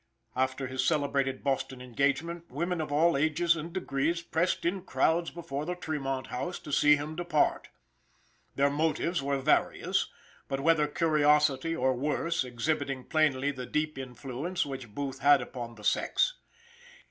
[0.35, 5.63] After his celebrated Boston engagement, women of all ages and degrees pressed in crowds before
[5.63, 7.69] the Tremont House to see him depart.
[8.55, 10.09] Their motives were various,
[10.47, 15.83] but whether curiosity or worse, exhibiting plainly the deep influence which Booth had upon the
[15.83, 16.33] sex.